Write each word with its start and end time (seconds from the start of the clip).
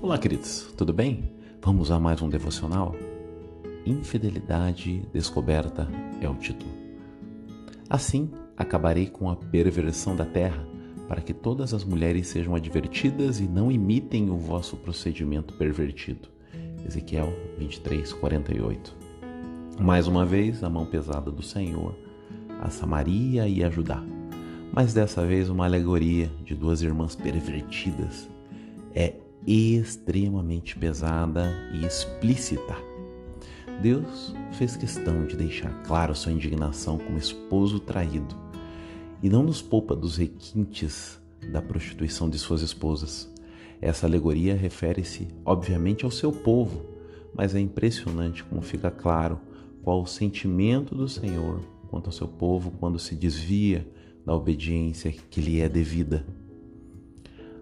Olá, 0.00 0.16
queridos, 0.16 0.72
tudo 0.76 0.92
bem? 0.92 1.32
Vamos 1.60 1.90
a 1.90 1.98
mais 1.98 2.22
um 2.22 2.28
devocional? 2.28 2.94
Infidelidade 3.84 5.02
descoberta 5.12 5.88
é 6.20 6.28
o 6.28 6.34
título. 6.34 6.70
Assim, 7.90 8.30
acabarei 8.56 9.06
com 9.06 9.28
a 9.28 9.36
perversão 9.36 10.14
da 10.14 10.24
terra, 10.24 10.66
para 11.08 11.20
que 11.20 11.34
todas 11.34 11.74
as 11.74 11.84
mulheres 11.84 12.28
sejam 12.28 12.54
advertidas 12.54 13.40
e 13.40 13.48
não 13.48 13.72
imitem 13.72 14.30
o 14.30 14.36
vosso 14.36 14.76
procedimento 14.76 15.54
pervertido. 15.54 16.28
Ezequiel 16.86 17.32
23, 17.58 18.12
48. 18.12 18.96
Mais 19.80 20.06
uma 20.06 20.24
vez, 20.24 20.62
a 20.62 20.70
mão 20.70 20.86
pesada 20.86 21.30
do 21.30 21.42
Senhor 21.42 21.94
a 22.60 22.70
Samaria 22.70 23.46
e 23.48 23.62
a 23.62 23.70
Judá. 23.70 24.02
Mas 24.72 24.92
dessa 24.92 25.24
vez, 25.24 25.48
uma 25.48 25.64
alegoria 25.64 26.30
de 26.44 26.54
duas 26.54 26.82
irmãs 26.82 27.14
pervertidas. 27.14 28.28
É 28.94 29.14
extremamente 29.46 30.76
pesada 30.76 31.50
e 31.72 31.84
explícita. 31.84 32.76
Deus 33.80 34.34
fez 34.52 34.76
questão 34.76 35.26
de 35.26 35.36
deixar 35.36 35.72
claro 35.84 36.14
sua 36.14 36.32
indignação 36.32 36.98
como 36.98 37.18
esposo 37.18 37.78
traído 37.78 38.34
e 39.22 39.28
não 39.28 39.42
nos 39.42 39.62
poupa 39.62 39.94
dos 39.94 40.16
requintes 40.16 41.20
da 41.52 41.62
prostituição 41.62 42.28
de 42.28 42.38
suas 42.38 42.62
esposas. 42.62 43.32
Essa 43.80 44.06
alegoria 44.06 44.56
refere-se, 44.56 45.28
obviamente, 45.44 46.04
ao 46.04 46.10
seu 46.10 46.32
povo, 46.32 46.84
mas 47.34 47.54
é 47.54 47.60
impressionante 47.60 48.42
como 48.42 48.60
fica 48.60 48.90
claro 48.90 49.40
qual 49.82 50.02
o 50.02 50.06
sentimento 50.06 50.94
do 50.94 51.08
Senhor 51.08 51.60
quanto 51.88 52.06
ao 52.06 52.12
seu 52.12 52.28
povo 52.28 52.72
quando 52.78 52.98
se 52.98 53.14
desvia 53.14 53.86
da 54.24 54.34
obediência 54.34 55.12
que 55.12 55.40
lhe 55.40 55.60
é 55.60 55.68
devida. 55.68 56.26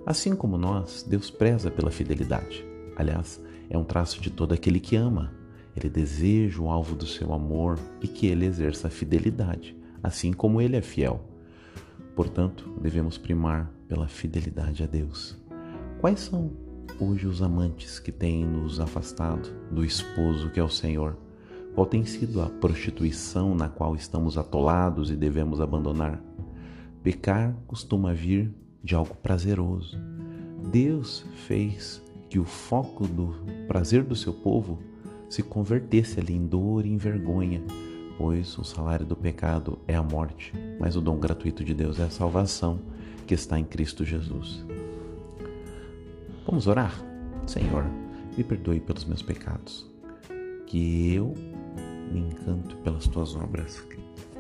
Assim 0.06 0.37
como 0.37 0.56
nós, 0.56 1.02
Deus 1.02 1.33
preza 1.33 1.68
pela 1.68 1.90
fidelidade. 1.90 2.65
Aliás, 2.95 3.43
é 3.68 3.76
um 3.76 3.82
traço 3.82 4.21
de 4.21 4.30
todo 4.30 4.54
aquele 4.54 4.79
que 4.79 4.95
ama. 4.95 5.35
Ele 5.74 5.88
deseja 5.88 6.62
o 6.62 6.71
alvo 6.71 6.95
do 6.95 7.04
seu 7.04 7.32
amor 7.32 7.76
e 8.01 8.07
que 8.07 8.29
ele 8.29 8.46
exerça 8.46 8.87
a 8.87 8.90
fidelidade, 8.90 9.77
assim 10.01 10.32
como 10.32 10.60
ele 10.60 10.77
é 10.77 10.80
fiel. 10.80 11.29
Portanto, 12.15 12.73
devemos 12.80 13.18
primar 13.18 13.68
pela 13.88 14.07
fidelidade 14.07 14.84
a 14.84 14.87
Deus. 14.87 15.37
Quais 16.01 16.21
são 16.21 16.52
hoje 17.01 17.27
os 17.27 17.43
amantes 17.43 17.99
que 17.99 18.12
têm 18.12 18.46
nos 18.46 18.79
afastado 18.79 19.51
do 19.73 19.84
esposo 19.84 20.51
que 20.51 20.60
é 20.60 20.62
o 20.62 20.71
Senhor? 20.71 21.18
Qual 21.74 21.84
tem 21.84 22.04
sido 22.04 22.40
a 22.40 22.49
prostituição 22.49 23.57
na 23.57 23.68
qual 23.68 23.96
estamos 23.96 24.38
atolados 24.38 25.10
e 25.10 25.16
devemos 25.16 25.60
abandonar? 25.60 26.23
Pecar 27.02 27.57
costuma 27.66 28.15
vir 28.15 28.54
de 28.87 28.95
algo 28.95 29.16
prazeroso. 29.16 29.98
Deus 30.70 31.26
fez 31.46 32.01
que 32.30 32.38
o 32.38 32.45
foco 32.45 33.06
do 33.06 33.34
prazer 33.66 34.04
do 34.04 34.15
seu 34.15 34.32
povo 34.32 34.78
se 35.28 35.43
convertesse 35.43 36.20
ali 36.20 36.34
em 36.34 36.46
dor 36.46 36.87
e 36.87 36.93
em 36.93 36.96
vergonha, 36.96 37.62
pois 38.16 38.56
o 38.56 38.62
salário 38.62 39.04
do 39.04 39.16
pecado 39.16 39.76
é 39.88 39.96
a 39.96 40.02
morte, 40.02 40.52
mas 40.78 40.95
o 40.95 41.01
dom 41.01 41.18
gratuito 41.18 41.65
de 41.65 41.74
Deus 41.74 41.98
é 41.98 42.04
a 42.04 42.10
salvação 42.10 42.78
que 43.26 43.34
está 43.34 43.59
em 43.59 43.65
Cristo 43.65 44.04
Jesus. 44.04 44.65
Vamos 46.46 46.68
orar? 46.68 46.95
Senhor, 47.45 47.84
me 48.37 48.45
perdoe 48.45 48.78
pelos 48.78 49.04
meus 49.04 49.21
pecados, 49.21 49.90
que 50.65 51.12
eu 51.12 51.34
me 52.12 52.21
encanto 52.21 52.76
pelas 52.78 53.09
tuas 53.09 53.34
obras, 53.34 53.84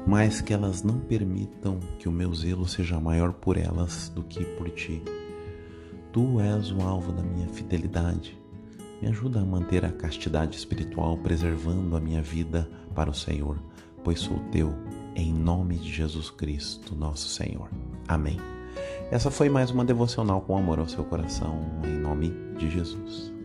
mas 0.06 0.40
que 0.40 0.54
elas 0.54 0.82
não 0.82 1.00
permitam 1.00 1.80
que 1.98 2.08
o 2.08 2.12
meu 2.12 2.32
zelo 2.32 2.66
seja 2.66 3.00
maior 3.00 3.32
por 3.32 3.56
elas 3.56 4.08
do 4.14 4.22
que 4.22 4.44
por 4.44 4.70
ti. 4.70 5.02
Tu 6.12 6.40
és 6.40 6.70
o 6.70 6.80
alvo 6.80 7.12
da 7.12 7.22
minha 7.22 7.48
fidelidade. 7.48 8.38
Me 9.02 9.08
ajuda 9.08 9.40
a 9.40 9.44
manter 9.44 9.84
a 9.84 9.92
castidade 9.92 10.56
espiritual, 10.56 11.18
preservando 11.18 11.96
a 11.96 12.00
minha 12.00 12.22
vida 12.22 12.70
para 12.94 13.10
o 13.10 13.14
Senhor, 13.14 13.58
pois 14.02 14.20
sou 14.20 14.38
teu, 14.50 14.72
em 15.14 15.32
nome 15.32 15.76
de 15.76 15.92
Jesus 15.92 16.30
Cristo, 16.30 16.94
nosso 16.94 17.28
Senhor. 17.28 17.68
Amém. 18.08 18.38
Essa 19.10 19.30
foi 19.30 19.48
mais 19.48 19.70
uma 19.70 19.84
devocional 19.84 20.40
com 20.40 20.56
amor 20.56 20.78
ao 20.78 20.88
seu 20.88 21.04
coração, 21.04 21.60
em 21.84 21.98
nome 21.98 22.32
de 22.56 22.70
Jesus. 22.70 23.35